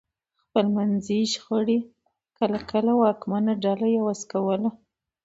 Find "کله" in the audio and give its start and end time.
2.37-2.59, 2.71-2.91